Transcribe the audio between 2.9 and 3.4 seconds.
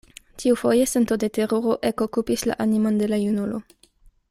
de la